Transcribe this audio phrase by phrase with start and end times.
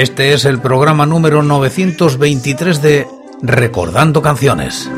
[0.00, 3.06] Este es el programa número 923 de
[3.42, 4.90] Recordando Canciones.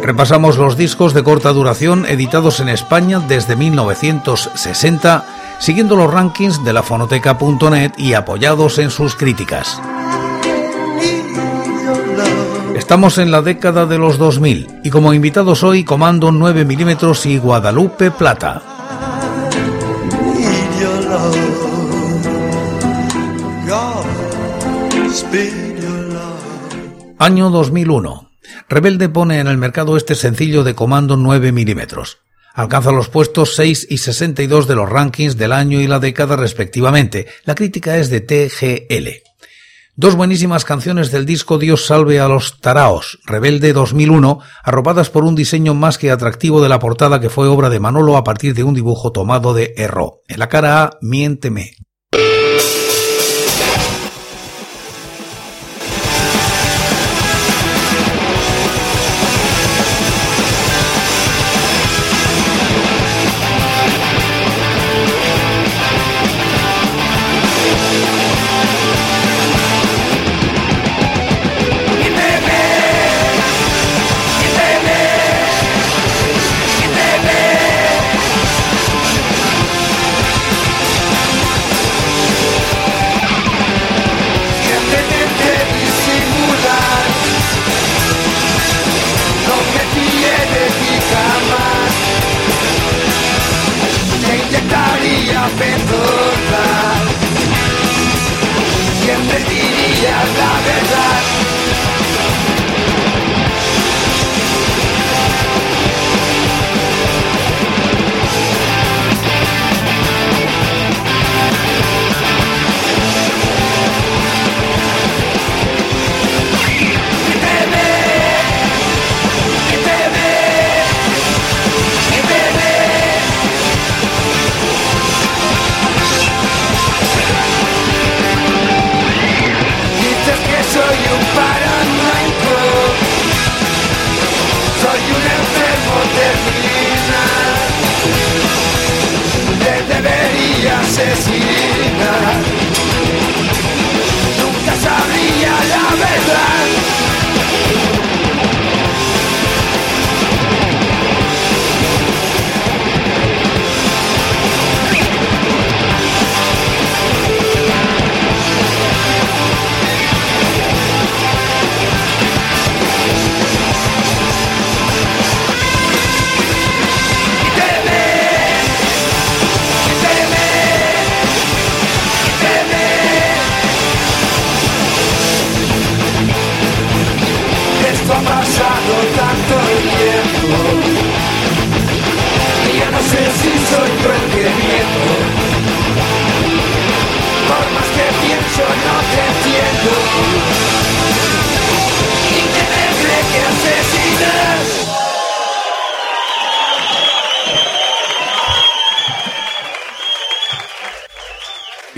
[0.00, 5.24] Repasamos los discos de corta duración editados en España desde 1960,
[5.58, 9.82] siguiendo los rankings de la fonoteca.net y apoyados en sus críticas.
[12.76, 17.36] Estamos en la década de los 2000 y como invitados hoy Comando 9 milímetros y
[17.36, 18.77] Guadalupe Plata.
[27.18, 28.30] Año 2001.
[28.68, 32.18] Rebelde pone en el mercado este sencillo de comando 9 milímetros.
[32.54, 37.26] Alcanza los puestos 6 y 62 de los rankings del año y la década respectivamente.
[37.44, 39.08] La crítica es de TGL.
[39.96, 45.34] Dos buenísimas canciones del disco Dios salve a los taraos, Rebelde 2001, arropadas por un
[45.34, 48.62] diseño más que atractivo de la portada que fue obra de Manolo a partir de
[48.62, 50.22] un dibujo tomado de Erro.
[50.28, 51.77] En la cara A, Miénteme.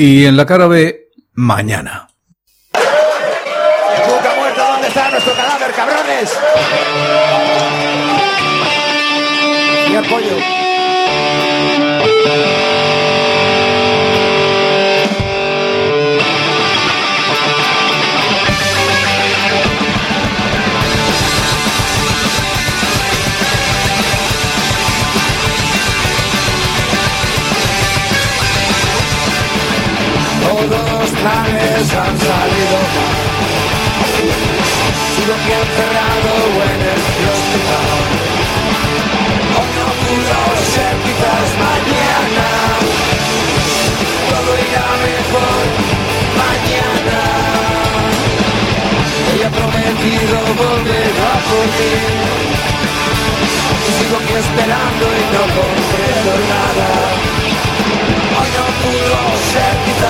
[0.02, 2.08] Y en la cara B, mañana.
[2.72, 4.62] ¡Cuca muerto!
[4.66, 6.38] ¿Dónde está nuestro cadáver, cabrones?
[9.90, 10.38] Y apoyo.
[31.20, 33.20] Planes han salido mal.
[35.14, 36.32] Sigo aquí encerrado
[36.70, 37.00] en el
[37.32, 37.98] hospital.
[39.56, 40.38] Hoy no pudo
[40.74, 42.48] ser quizás mañana.
[44.30, 45.64] Todo irá mejor
[46.42, 47.20] mañana.
[49.32, 51.94] Ella ha prometido volver a por mí.
[53.96, 56.88] Sigo aquí esperando y no comprendo nada.
[58.38, 60.09] Hoy no pudo de cristal.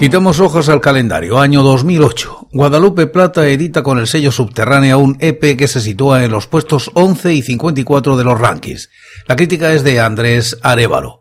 [0.00, 1.38] Quitamos hojas al calendario.
[1.38, 2.48] Año 2008.
[2.54, 6.90] Guadalupe Plata edita con el sello subterráneo un EP que se sitúa en los puestos
[6.94, 8.88] 11 y 54 de los rankings.
[9.28, 11.20] La crítica es de Andrés Arevalo.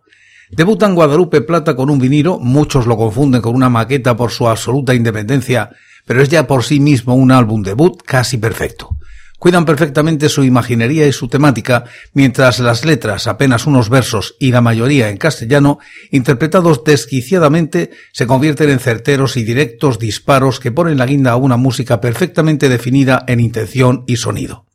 [0.49, 4.95] Debutan Guadalupe Plata con un vinilo, muchos lo confunden con una maqueta por su absoluta
[4.95, 5.71] independencia,
[6.05, 8.97] pero es ya por sí mismo un álbum debut casi perfecto.
[9.39, 14.59] Cuidan perfectamente su imaginería y su temática, mientras las letras, apenas unos versos y la
[14.59, 15.79] mayoría en castellano,
[16.11, 21.55] interpretados desquiciadamente, se convierten en certeros y directos disparos que ponen la guinda a una
[21.55, 24.65] música perfectamente definida en intención y sonido.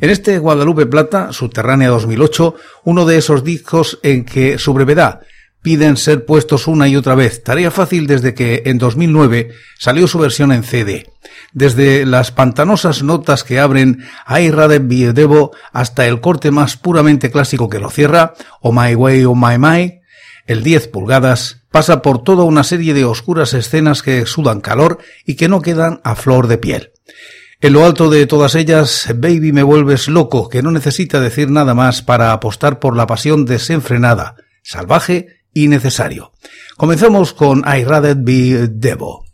[0.00, 2.54] En este Guadalupe Plata, Subterránea 2008,
[2.84, 5.22] uno de esos discos en que su brevedad
[5.68, 10.18] piden ser puestos una y otra vez, tarea fácil desde que en 2009 salió su
[10.18, 11.12] versión en CD.
[11.52, 16.78] Desde las pantanosas notas que abren I Rather Be a Devil hasta el corte más
[16.78, 18.32] puramente clásico que lo cierra,
[18.62, 20.00] Oh My Way, Oh My My,
[20.46, 25.34] el 10 pulgadas, pasa por toda una serie de oscuras escenas que sudan calor y
[25.34, 26.92] que no quedan a flor de piel.
[27.60, 31.74] En lo alto de todas ellas, Baby me vuelves loco, que no necesita decir nada
[31.74, 36.32] más para apostar por la pasión desenfrenada, salvaje y necesario.
[36.76, 39.27] Comenzamos con I Rather Be Devil.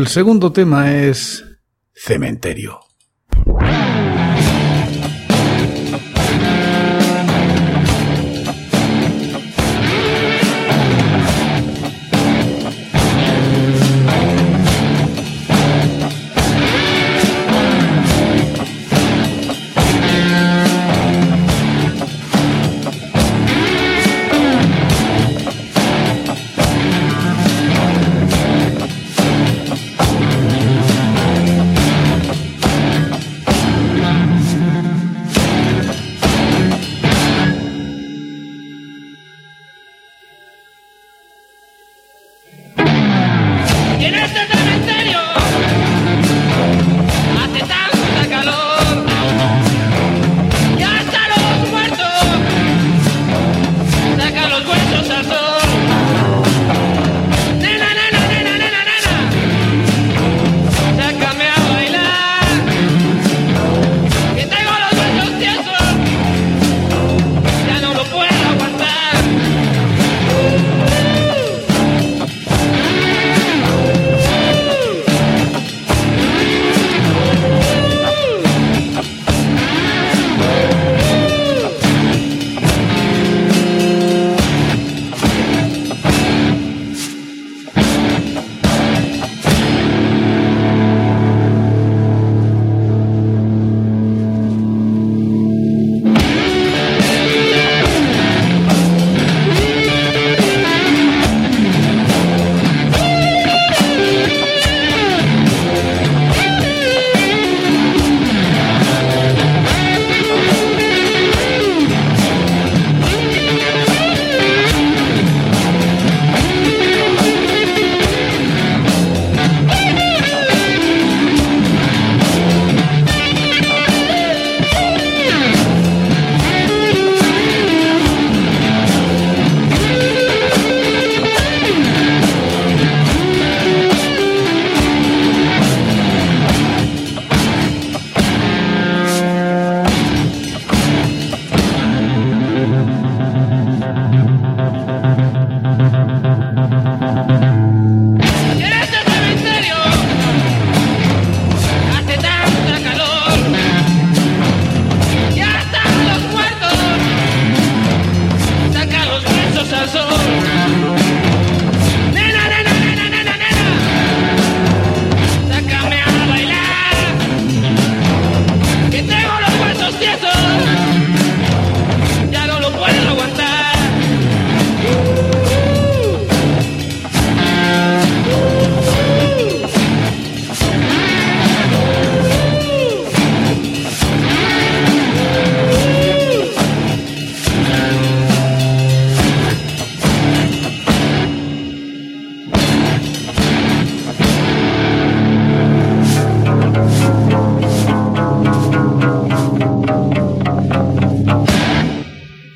[0.00, 1.44] El segundo tema es
[1.92, 2.80] Cementerio.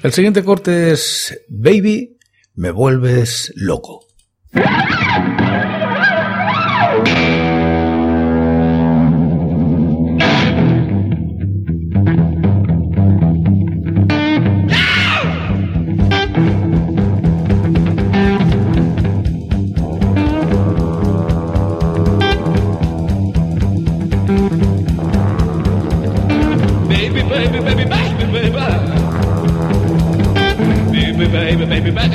[0.05, 2.19] El siguiente corte es Baby,
[2.57, 4.05] me vuelves loco.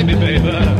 [0.06, 0.79] baby, baby.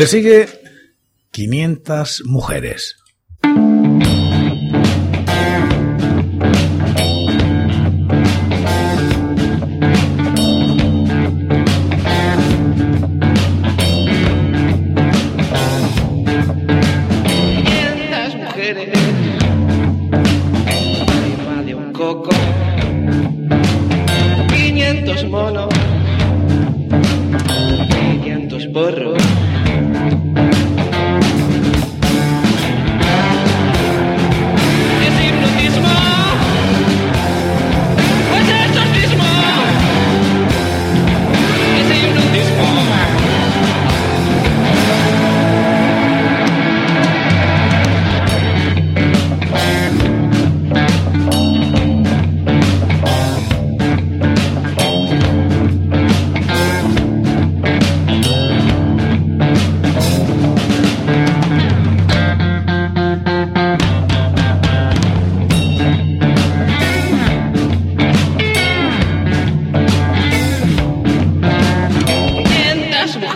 [0.00, 0.48] Le sigue
[1.32, 2.96] 500 mujeres.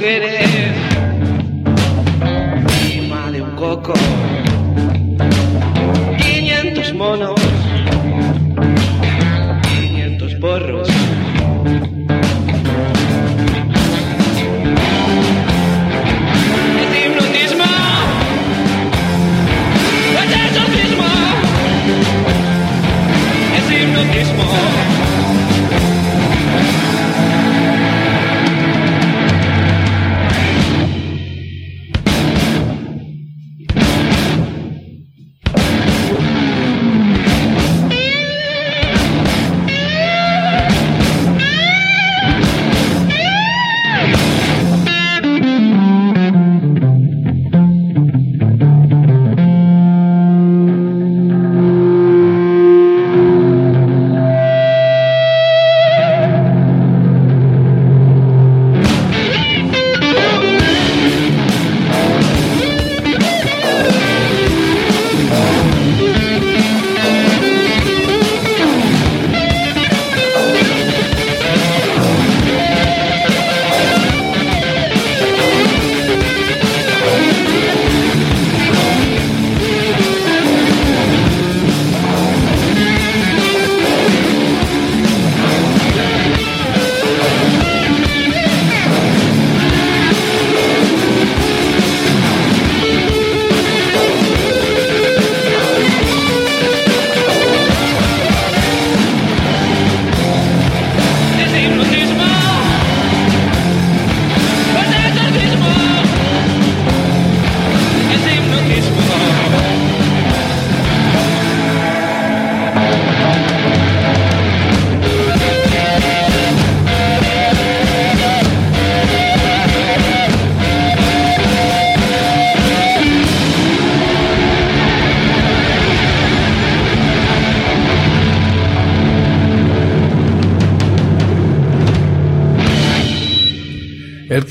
[0.07, 0.54] El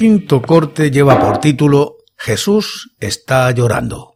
[0.03, 4.12] quinto corte lleva por título Jesús está llorando.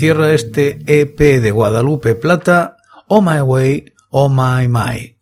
[0.00, 5.14] Cierra este EP de Guadalupe Plata, Oh My Way, Oh My My.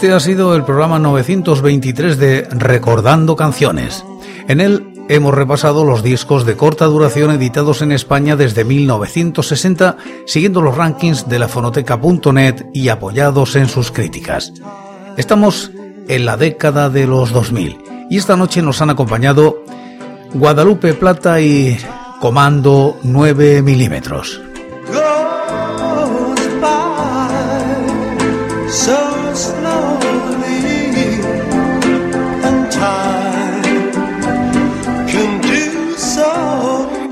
[0.00, 4.02] Este ha sido el programa 923 de Recordando Canciones.
[4.48, 10.62] En él hemos repasado los discos de corta duración editados en España desde 1960, siguiendo
[10.62, 14.54] los rankings de la fonoteca.net y apoyados en sus críticas.
[15.18, 15.70] Estamos
[16.08, 17.76] en la década de los 2000
[18.08, 19.62] y esta noche nos han acompañado
[20.32, 21.76] Guadalupe Plata y
[22.20, 24.40] Comando 9 milímetros.